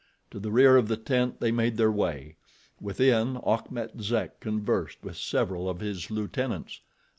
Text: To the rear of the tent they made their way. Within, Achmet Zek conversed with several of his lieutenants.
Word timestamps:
To 0.31 0.39
the 0.39 0.49
rear 0.51 0.77
of 0.77 0.87
the 0.87 0.97
tent 0.97 1.39
they 1.41 1.51
made 1.51 1.77
their 1.77 1.91
way. 1.91 2.35
Within, 2.79 3.37
Achmet 3.45 4.01
Zek 4.01 4.39
conversed 4.39 4.97
with 5.03 5.15
several 5.15 5.69
of 5.69 5.79
his 5.79 6.09
lieutenants. 6.09 6.81